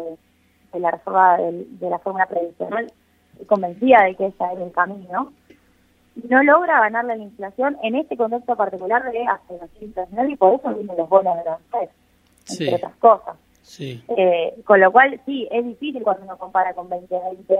de, 0.74 0.80
la 0.80 0.92
reforma 0.92 1.38
de, 1.38 1.90
la 1.90 2.00
fórmula 2.00 2.26
previsional, 2.26 2.92
convencida 3.48 4.04
de 4.04 4.16
que 4.16 4.28
ese 4.28 4.44
era 4.44 4.64
el 4.64 4.72
camino, 4.72 5.34
no 6.30 6.44
logra 6.44 6.80
ganarle 6.80 7.18
la 7.18 7.24
inflación 7.24 7.78
en 7.84 7.96
este 7.96 8.18
contexto 8.18 8.56
particular 8.56 9.04
de 9.12 9.26
aceleración 9.26 9.84
internacional 9.84 10.30
y 10.30 10.36
por 10.36 10.54
eso 10.56 10.74
vienen 10.74 10.98
los 10.98 11.10
bonos 11.10 11.38
de 11.38 11.44
la 11.46 11.58
FED, 11.72 11.90
entre 12.50 12.76
otras 12.76 12.96
cosas. 12.98 13.36
Eh, 13.80 14.54
con 14.66 14.80
lo 14.80 14.92
cual, 14.92 15.20
sí, 15.26 15.48
es 15.52 15.64
difícil 15.66 16.04
cuando 16.04 16.24
uno 16.24 16.38
compara 16.38 16.74
con 16.74 16.90
2020 16.90 17.58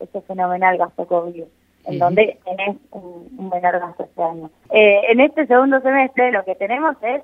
ese 0.00 0.20
fenomenal 0.22 0.76
gasto 0.76 1.06
COVID, 1.06 1.44
en 1.86 1.98
donde 1.98 2.38
tenés 2.44 2.76
un, 2.90 3.48
menor 3.50 3.78
gasto 3.78 4.04
este 4.04 4.22
año. 4.22 4.50
Eh, 4.70 5.00
en 5.08 5.20
este 5.20 5.46
segundo 5.46 5.80
semestre 5.80 6.32
lo 6.32 6.44
que 6.44 6.54
tenemos 6.54 6.96
es 7.02 7.22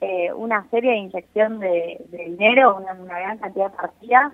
eh, 0.00 0.32
una 0.32 0.66
serie 0.70 0.92
de 0.92 0.98
inyección 0.98 1.60
de, 1.60 2.00
dinero, 2.10 2.76
una, 2.76 2.94
gran 2.94 3.38
cantidad 3.38 3.70
de 3.70 3.76
partidas 3.76 4.32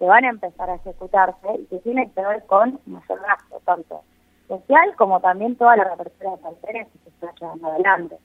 que 0.00 0.06
van 0.06 0.24
a 0.24 0.30
empezar 0.30 0.70
a 0.70 0.76
ejecutarse 0.76 1.46
y 1.58 1.66
que 1.66 1.78
tienen 1.80 2.10
que 2.10 2.22
ver 2.22 2.42
con 2.46 2.80
mayor 2.86 3.20
gasto, 3.20 3.60
tanto 3.66 4.02
social 4.48 4.96
como 4.96 5.20
también 5.20 5.56
toda 5.56 5.76
la 5.76 5.84
reapertura 5.84 6.30
de 6.30 6.36
fronteras 6.38 6.88
que 6.88 6.98
se 6.98 7.08
está 7.10 7.32
llevando 7.38 7.68
adelante. 7.68 8.16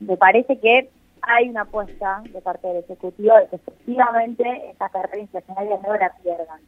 Me 0.00 0.18
parece 0.18 0.60
que 0.60 0.90
hay 1.22 1.48
una 1.48 1.62
apuesta 1.62 2.22
de 2.30 2.42
parte 2.42 2.68
del 2.68 2.84
Ejecutivo 2.84 3.34
de 3.36 3.48
que 3.48 3.56
efectivamente 3.56 4.70
esta 4.70 4.90
carrera 4.90 5.18
inflacionaria 5.18 5.78
no 5.82 5.96
la 5.96 6.12
pierdan 6.22 6.60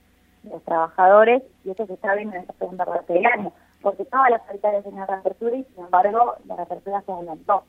los 0.44 0.64
trabajadores 0.64 1.42
y 1.64 1.70
esto 1.70 1.87
se 1.87 1.92
está 1.92 2.14
viendo 2.14 2.35
en 2.35 2.42
esta 2.42 2.54
segunda 2.54 2.87
parte 2.87 3.12
del 3.12 3.26
año, 3.26 3.52
porque 3.82 4.06
todas 4.06 4.30
las 4.30 4.40
de 4.49 4.88
en 4.88 4.97
la 4.97 5.06
reapertura 5.06 5.54
y 5.54 5.64
sin 5.64 5.85
embargo 5.85 6.37
la 6.47 6.56
reapertura 6.56 7.02
se 7.02 7.12
adelantó. 7.12 7.64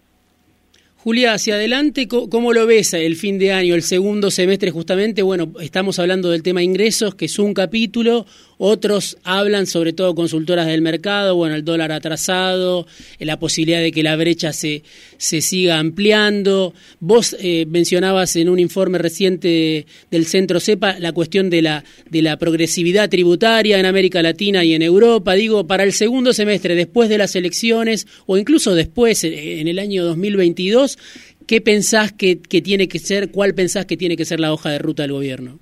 Julia, 1.03 1.33
hacia 1.33 1.55
adelante, 1.55 2.07
¿cómo 2.07 2.53
lo 2.53 2.67
ves 2.67 2.93
el 2.93 3.15
fin 3.15 3.39
de 3.39 3.51
año, 3.51 3.73
el 3.73 3.81
segundo 3.81 4.29
semestre 4.29 4.69
justamente? 4.69 5.23
Bueno, 5.23 5.51
estamos 5.59 5.97
hablando 5.97 6.29
del 6.29 6.43
tema 6.43 6.61
ingresos, 6.61 7.15
que 7.15 7.25
es 7.25 7.39
un 7.39 7.55
capítulo, 7.55 8.27
otros 8.63 9.17
hablan, 9.23 9.65
sobre 9.65 9.91
todo 9.91 10.13
consultoras 10.13 10.67
del 10.67 10.83
mercado, 10.83 11.35
bueno, 11.35 11.55
el 11.55 11.65
dólar 11.65 11.91
atrasado, 11.91 12.85
eh, 13.17 13.25
la 13.25 13.39
posibilidad 13.39 13.81
de 13.81 13.91
que 13.91 14.03
la 14.03 14.15
brecha 14.15 14.53
se, 14.53 14.83
se 15.17 15.41
siga 15.41 15.79
ampliando. 15.79 16.75
Vos 16.99 17.35
eh, 17.39 17.65
mencionabas 17.67 18.35
en 18.35 18.49
un 18.49 18.59
informe 18.59 18.99
reciente 18.99 19.87
del 20.11 20.27
Centro 20.27 20.59
CEPA 20.59 20.99
la 20.99 21.11
cuestión 21.11 21.49
de 21.49 21.63
la, 21.63 21.83
de 22.11 22.21
la 22.21 22.37
progresividad 22.37 23.09
tributaria 23.09 23.79
en 23.79 23.87
América 23.87 24.21
Latina 24.21 24.63
y 24.63 24.75
en 24.75 24.83
Europa. 24.83 25.33
Digo, 25.33 25.65
para 25.65 25.83
el 25.83 25.93
segundo 25.93 26.31
semestre, 26.31 26.75
después 26.75 27.09
de 27.09 27.17
las 27.17 27.35
elecciones 27.35 28.05
o 28.27 28.37
incluso 28.37 28.75
después, 28.75 29.23
eh, 29.23 29.59
en 29.59 29.69
el 29.69 29.79
año 29.79 30.05
2022, 30.05 30.90
¿qué 31.47 31.61
pensás 31.61 32.11
que, 32.11 32.41
que 32.41 32.61
tiene 32.61 32.87
que 32.87 32.99
ser, 32.99 33.31
cuál 33.31 33.53
pensás 33.53 33.85
que 33.85 33.97
tiene 33.97 34.17
que 34.17 34.25
ser 34.25 34.39
la 34.39 34.53
hoja 34.53 34.69
de 34.69 34.79
ruta 34.79 35.03
del 35.03 35.13
gobierno? 35.13 35.59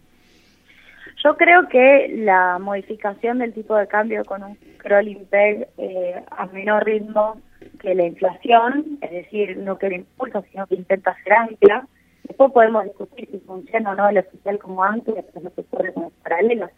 Yo 1.24 1.36
creo 1.36 1.68
que 1.68 2.08
la 2.24 2.60
modificación 2.60 3.40
del 3.40 3.54
tipo 3.54 3.76
de 3.76 3.88
cambio 3.88 4.24
con 4.24 4.42
un 4.42 4.58
crawling 4.78 5.26
peg 5.26 5.68
eh, 5.78 6.16
a 6.32 6.46
menor 6.48 6.86
ritmo 6.86 7.42
que 7.82 7.94
la 7.94 8.06
inflación, 8.06 8.98
es 9.02 9.12
decir, 9.12 9.58
no 9.58 9.78
que 9.78 9.90
lo 9.90 9.96
impulsa, 9.96 10.42
sino 10.52 10.66
que 10.68 10.76
intenta 10.76 11.16
ser 11.24 11.34
ancla. 11.34 11.88
Después 12.24 12.52
podemos 12.54 12.86
discutir 12.86 13.28
si 13.32 13.40
funciona 13.40 13.92
o 13.92 13.96
no 13.96 14.08
el 14.08 14.20
oficial 14.20 14.60
como 14.60 14.84
ancla, 14.84 15.22
pero 15.34 15.44
no 15.44 15.50
se 15.50 15.64
puede 15.64 15.94
con 15.94 16.10
paralelos. 16.24 16.72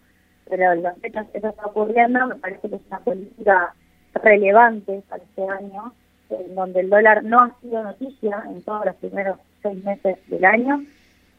Pero 0.49 0.73
los 0.75 0.93
hechos, 1.03 1.27
eso 1.33 1.49
está 1.49 1.65
ocurriendo, 1.67 2.25
me 2.25 2.35
parece 2.35 2.67
que 2.67 2.75
es 2.75 2.81
una 2.87 2.99
política 2.99 3.75
relevante 4.15 5.03
para 5.07 5.23
este 5.23 5.43
año, 5.47 5.93
en 6.31 6.55
donde 6.55 6.81
el 6.81 6.89
dólar 6.89 7.23
no 7.23 7.41
ha 7.41 7.55
sido 7.61 7.83
noticia 7.83 8.43
en 8.49 8.61
todos 8.61 8.85
los 8.85 8.95
primeros 8.95 9.37
seis 9.61 9.83
meses 9.83 10.17
del 10.27 10.45
año 10.45 10.83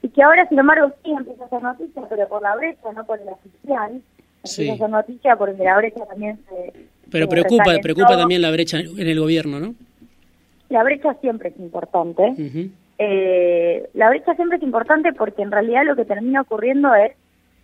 y 0.02 0.08
que 0.08 0.22
ahora, 0.22 0.49
sin 0.49 0.58
embargo, 0.58 0.92
sí 1.04 1.12
empieza 1.12 1.44
a 1.44 1.49
ser 1.49 1.62
noticia, 1.62 2.02
pero 2.08 2.28
por 2.28 2.42
la 2.42 2.56
brecha, 2.56 2.92
no 2.92 3.04
por 3.04 3.20
el 3.20 3.28
oficial. 3.28 4.02
Sí. 4.42 4.62
Empieza 4.62 4.84
a 4.84 4.88
ser 4.88 4.90
noticia 4.90 5.37
porque 5.37 5.62
la 5.62 5.76
brecha 5.76 6.04
también 6.06 6.40
se... 6.49 6.72
Pero 7.11 7.28
preocupa, 7.28 7.64
preocupa 7.80 8.16
también 8.16 8.42
la 8.42 8.50
brecha 8.50 8.80
en 8.80 9.06
el 9.06 9.20
gobierno, 9.20 9.61
¿no? 9.61 9.75
La 10.70 10.82
brecha 10.82 11.14
siempre 11.20 11.50
es 11.50 11.58
importante. 11.61 12.34
eh, 12.99 13.88
la 13.94 14.08
brecha 14.08 14.34
siempre 14.34 14.56
es 14.56 14.62
importante 14.64 15.12
porque 15.12 15.42
en 15.42 15.52
realidad 15.52 15.84
lo 15.84 15.94
que 15.94 16.04
termina 16.04 16.40
ocurriendo 16.40 16.94
es 16.94 17.12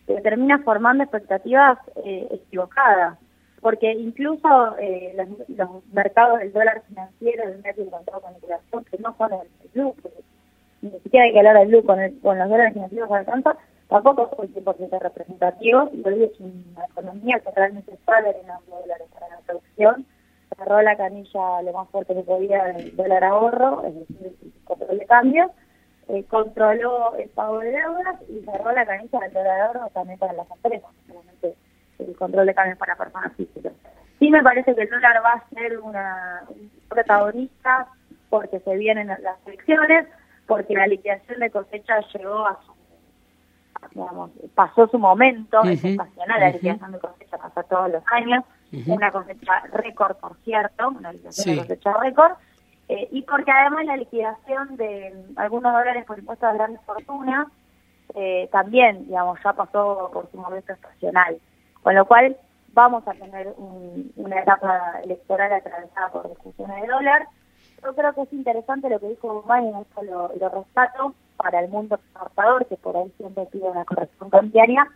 que 0.07 0.21
termina 0.21 0.59
formando 0.61 1.03
expectativas 1.03 1.79
eh, 2.05 2.29
equivocadas. 2.31 3.19
Porque 3.61 3.93
incluso 3.93 4.77
eh, 4.79 5.15
los, 5.49 5.85
mercados 5.93 6.39
del 6.39 6.53
dólar 6.53 6.83
financiero, 6.89 7.49
del 7.49 7.63
medio 7.63 7.85
encontrado 7.85 8.21
con 8.21 8.35
inflación, 8.35 8.85
que 8.85 8.99
no 8.99 9.15
son 9.17 9.33
el, 9.33 9.71
club, 9.71 9.97
ni 10.81 10.91
siquiera 11.01 11.27
hay 11.27 11.33
que 11.33 11.39
hablar 11.39 11.59
del 11.59 11.69
blue 11.69 11.85
con, 11.85 11.99
los 11.99 12.49
dólares 12.49 12.73
financieros 12.73 13.11
alcanza, 13.11 13.57
tampoco 13.89 14.31
es 14.33 14.39
un 14.39 14.65
100% 14.65 15.01
representativo, 15.01 15.91
y 15.93 16.09
hoy 16.09 16.25
es 16.25 16.41
una 16.41 16.85
economía 16.85 17.41
que 17.41 17.51
realmente 17.51 17.99
sabe 18.07 18.37
en 18.41 18.47
los 18.47 18.67
dólares 18.67 19.09
para 19.13 19.29
la 19.29 19.39
producción, 19.41 20.07
cerró 20.57 20.83
la 20.83 20.97
canilla 20.97 21.63
lo 21.63 21.73
más 21.73 21.89
fuerte 21.91 22.15
que 22.15 22.23
podía 22.23 22.65
del 22.65 22.95
dólar 22.97 23.25
ahorro, 23.25 23.85
es 23.85 23.95
decir, 23.95 24.37
control 24.65 24.99
de 24.99 25.07
cambio, 25.07 25.51
eh, 26.09 26.25
controló 26.25 27.15
el 27.17 27.29
pago 27.31 27.59
de 27.59 27.73
deudas 27.73 28.17
y 28.29 28.41
cerró 28.45 28.73
la 28.73 28.87
canilla 28.87 29.19
del 29.21 29.33
dólar 29.33 29.61
ahorro 29.61 29.91
también 29.93 30.19
para 30.19 30.33
las 30.33 30.51
empresas, 30.51 30.91
el 31.99 32.17
control 32.17 32.47
de 32.47 32.55
cambio 32.55 32.77
para 32.77 32.97
personas 32.97 33.33
físicas. 33.35 33.73
Sí 34.19 34.31
me 34.31 34.43
parece 34.43 34.75
que 34.75 34.83
el 34.83 34.91
dólar 34.91 35.23
va 35.25 35.33
a 35.33 35.49
ser 35.51 35.79
una 35.79 36.43
un 36.49 36.71
protagonista 36.89 37.89
porque 38.29 38.61
se 38.61 38.77
vienen 38.77 39.09
las 39.09 39.47
elecciones, 39.47 40.07
porque 40.47 40.75
la 40.75 40.87
liquidación 40.87 41.41
de 41.41 41.51
cosecha 41.51 42.01
llegó 42.13 42.47
a 42.47 42.59
su, 42.65 42.73
digamos, 43.93 44.31
pasó 44.55 44.89
su 44.89 44.99
momento, 44.99 45.63
es 45.65 45.79
ocasional, 45.79 46.41
la 46.41 46.51
liquidación 46.51 46.93
de 46.93 46.99
cosecha 46.99 47.39
pasa 47.39 47.63
todos 47.63 47.91
los 47.91 48.03
años, 48.13 48.45
una 48.87 49.11
cosecha 49.11 49.63
récord, 49.73 50.17
por 50.17 50.37
cierto, 50.45 50.89
una 50.91 51.13
liquidación 51.13 51.57
de 51.57 51.63
cosecha 51.63 51.93
récord, 51.95 52.33
eh, 52.89 53.09
y 53.13 53.23
porque 53.23 53.51
además 53.51 53.85
la 53.87 53.97
liquidación 53.97 54.77
de 54.77 55.15
algunos 55.37 55.73
dólares 55.73 56.05
por 56.07 56.19
impuestos 56.19 56.51
de 56.51 56.59
grandes 56.59 56.81
fortunas 56.83 57.47
eh, 58.15 58.49
también, 58.51 59.07
digamos, 59.07 59.39
ya 59.45 59.53
pasó 59.53 60.11
por 60.13 60.31
su 60.31 60.39
momento 60.39 60.73
estacional, 60.73 61.39
con 61.89 61.95
lo 61.95 62.05
cual 62.05 62.37
vamos 62.75 63.03
a 63.09 63.13
tener 63.13 63.55
una 63.57 64.41
etapa 64.41 65.01
electoral 65.03 65.51
atravesada 65.55 66.11
por 66.11 66.29
discusiones 66.29 66.83
de 66.83 66.87
dólar, 66.87 67.27
yo 67.83 67.95
creo 67.95 68.13
que 68.13 68.21
es 68.21 68.33
interesante 68.35 68.91
lo 68.91 69.01
que 69.01 69.09
dijo 69.09 69.33
Guzmán 69.33 69.69
y 69.69 69.71
esto 69.71 70.03
lo, 70.03 70.31
lo 70.39 70.49
rescato 70.51 71.15
para 71.39 71.61
el 71.61 71.71
mundo 71.71 71.95
exportador, 71.95 72.67
que 72.67 72.77
por 72.77 72.95
ahí 72.95 73.11
siempre 73.17 73.47
pide 73.47 73.71
una 73.71 73.87
corrección 73.87 74.29
cambiaria, 74.29 74.87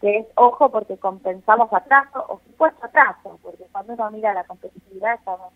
que 0.00 0.18
es 0.18 0.26
ojo 0.36 0.70
porque 0.70 0.96
compensamos 0.98 1.68
atraso 1.72 2.24
o 2.28 2.38
supuesto 2.46 2.86
atraso, 2.86 3.40
porque 3.42 3.64
cuando 3.72 3.94
uno 3.94 4.12
mira 4.12 4.32
la 4.32 4.44
competitividad 4.44 5.14
estamos 5.14 5.52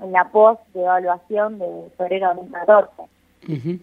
en, 0.00 0.10
la 0.10 0.24
post 0.30 0.66
de 0.74 0.80
evaluación 0.80 1.60
de 1.60 1.92
febrero 1.96 2.30
de 2.30 2.34
2014. 2.34 3.02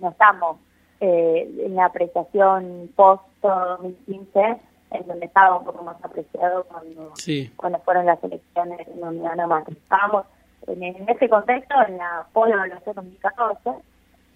No 0.01 0.09
estamos 0.09 0.57
eh, 0.99 1.49
en 1.65 1.75
la 1.75 1.85
apreciación 1.85 2.89
post 2.97 3.23
2015, 3.41 4.68
en 4.91 5.07
donde 5.07 5.25
estaba 5.25 5.57
un 5.57 5.65
poco 5.65 5.83
más 5.83 5.97
apreciado 6.03 6.63
cuando, 6.65 7.13
cuando 7.55 7.79
fueron 7.79 8.05
las 8.05 8.23
elecciones 8.23 8.87
en 8.87 8.99
donde 8.99 9.21
ganó 9.21 9.47
Macri. 9.47 9.75
Estábamos 9.75 10.25
en, 10.67 11.09
ese 11.09 11.29
contexto, 11.29 11.75
en 11.87 11.97
la 11.97 12.25
evaluación 12.33 12.95
2014, 12.95 13.71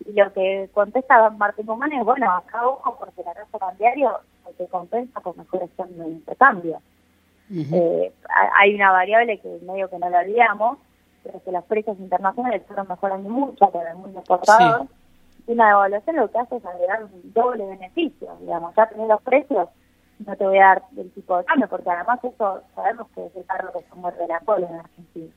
y 0.06 0.14
lo 0.14 0.34
que 0.34 0.70
contesta 0.74 1.30
Martín 1.32 1.66
Guzmán 1.66 1.94
es, 1.94 2.04
bueno, 2.04 2.32
acá 2.32 2.68
ojo 2.68 2.98
porque 3.00 3.22
el 3.22 3.26
tasa 3.26 3.60
cambiario 3.60 4.20
se 4.58 4.68
compensa 4.68 5.22
con 5.22 5.38
mejores 5.38 5.70
términos 5.72 6.08
de 6.08 6.14
intercambio. 6.14 6.82
eh, 7.50 8.12
hay 8.56 8.76
una 8.76 8.92
variable 8.92 9.40
que 9.40 9.60
medio 9.66 9.90
que 9.90 10.00
no 10.00 10.10
la 10.10 10.20
olvidamos, 10.20 10.78
pero 11.24 11.42
que 11.44 11.52
los 11.52 11.64
precios 11.66 11.98
internacionales 12.00 12.64
fueron 12.68 12.88
mejorando 12.88 13.30
mucho 13.30 13.70
para 13.70 13.92
el 13.92 13.98
mundo 13.98 14.20
exportador. 14.20 14.88
Y 15.48 15.52
una 15.54 15.68
devaluación 15.68 16.16
lo 16.16 16.32
que 16.32 16.40
hace 16.40 16.56
es 16.58 16.66
agregar 16.66 17.04
un 17.04 17.34
doble 17.34 17.66
beneficio, 17.66 18.30
digamos, 18.40 18.74
ya 18.76 18.88
tener 18.88 19.08
los 19.08 19.22
precios, 19.22 19.70
no 20.26 20.36
te 20.36 20.46
voy 20.46 20.58
a 20.58 20.68
dar 20.68 20.84
el 20.98 21.12
tipo 21.12 21.38
de 21.38 21.46
cambio, 21.46 21.68
porque 21.68 21.90
además 21.90 22.20
eso 22.24 22.62
sabemos 22.76 23.08
que 23.16 23.26
es 23.26 23.36
el 23.36 23.46
carro 23.46 23.72
que 23.74 23.82
se 23.82 23.96
muerde 23.96 24.28
la 24.28 24.40
cola 24.42 24.68
en 24.68 24.76
Argentina. 24.76 25.34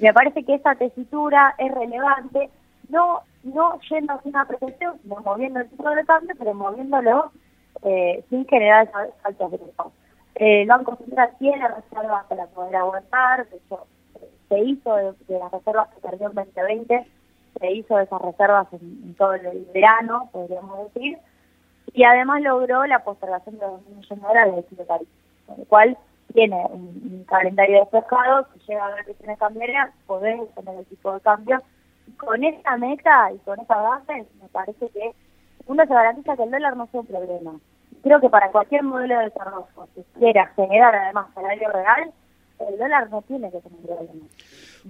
Me 0.00 0.12
parece 0.12 0.44
que 0.44 0.54
esa 0.54 0.74
tesitura 0.74 1.54
es 1.58 1.72
relevante, 1.74 2.50
no 2.88 3.22
no 3.44 3.78
yendo 3.88 4.12
a 4.12 4.20
una 4.24 4.44
protección, 4.44 4.98
sino 5.02 5.16
moviendo 5.20 5.60
el 5.60 5.68
tipo 5.68 5.88
de 5.90 6.04
cambio, 6.04 6.34
pero 6.38 6.54
moviéndolo 6.54 7.32
eh, 7.82 8.24
sin 8.28 8.46
generar 8.46 8.90
saltos 9.22 9.50
de 9.52 9.56
eh, 10.36 10.62
El 10.62 10.68
Banco 10.68 10.96
Central 10.96 11.30
tiene 11.38 11.68
reservas 11.68 12.24
para 12.26 12.46
poder 12.46 12.76
aguantar, 12.76 13.48
de 13.48 13.56
hecho, 13.56 13.86
se 14.48 14.58
hizo 14.60 14.96
de, 14.96 15.38
las 15.38 15.52
reservas 15.52 15.88
que 15.94 16.00
perdió 16.00 16.28
en 16.28 16.34
2020, 16.34 17.06
se 17.60 17.72
hizo 17.72 17.96
de 17.96 18.04
esas 18.04 18.22
reservas 18.22 18.66
en, 18.72 19.14
todo 19.14 19.34
el 19.34 19.68
verano, 19.72 20.28
podríamos 20.32 20.92
decir, 20.92 21.18
y 21.92 22.04
además 22.04 22.42
logró 22.42 22.86
la 22.86 23.00
postergación 23.00 23.58
de 23.58 23.66
2 23.66 23.80
millones 23.88 24.08
de 24.08 24.16
dólares 24.16 24.56
de 24.56 24.62
tipo 24.64 24.84
con 24.86 25.58
lo 25.58 25.64
cual 25.64 25.98
tiene 26.32 26.56
un, 26.70 27.24
calendario 27.26 27.80
despejado, 27.80 28.46
si 28.52 28.60
llega 28.66 28.86
a 28.86 28.94
ver 28.94 29.04
que 29.04 29.14
tiene 29.14 29.36
cambiaria, 29.36 29.92
podés 30.06 30.40
tener 30.54 30.78
el 30.78 30.86
tipo 30.86 31.12
de 31.12 31.20
cambio. 31.20 31.62
Con 32.16 32.42
esa 32.42 32.76
meta 32.76 33.32
y 33.32 33.38
con 33.38 33.60
esa 33.60 33.76
base, 33.76 34.26
me 34.40 34.48
parece 34.50 34.88
que 34.90 35.12
uno 35.66 35.84
se 35.84 35.92
garantiza 35.92 36.36
que 36.36 36.42
el 36.44 36.50
dólar 36.50 36.76
no 36.76 36.86
sea 36.86 37.00
un 37.00 37.06
problema. 37.06 37.52
Creo 38.02 38.20
que 38.20 38.30
para 38.30 38.50
cualquier 38.50 38.82
modelo 38.82 39.18
de 39.18 39.24
desarrollo 39.24 39.66
que 39.94 40.02
quiera 40.18 40.46
generar 40.56 40.94
además 40.94 41.26
salario 41.34 41.70
real, 41.70 42.12
el 42.60 42.78
dólar 42.78 43.10
no 43.10 43.22
tiene 43.22 43.50
que 43.50 43.58
tener 43.60 43.78
problemas. 43.80 44.16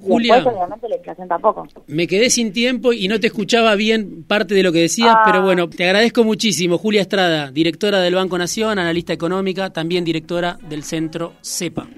Julia, 0.00 0.34
después, 0.36 0.54
obviamente, 0.56 0.88
la 0.88 0.96
inflación 0.96 1.28
tampoco. 1.28 1.66
Me 1.86 2.06
quedé 2.06 2.30
sin 2.30 2.52
tiempo 2.52 2.92
y 2.92 3.08
no 3.08 3.18
te 3.18 3.26
escuchaba 3.28 3.74
bien 3.74 4.22
parte 4.24 4.54
de 4.54 4.62
lo 4.62 4.70
que 4.72 4.80
decías, 4.80 5.14
Ah. 5.16 5.22
pero 5.24 5.42
bueno, 5.42 5.68
te 5.68 5.84
agradezco 5.84 6.24
muchísimo. 6.24 6.78
Julia 6.78 7.00
Estrada, 7.00 7.50
directora 7.50 8.00
del 8.00 8.14
Banco 8.14 8.38
Nación, 8.38 8.78
analista 8.78 9.12
económica, 9.12 9.70
también 9.70 10.04
directora 10.04 10.58
del 10.68 10.84
Centro 10.84 11.32
CEPA. 11.42 11.88